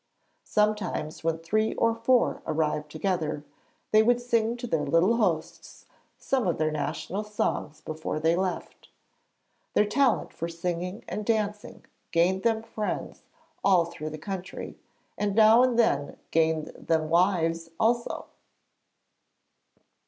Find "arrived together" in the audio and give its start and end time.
2.47-3.43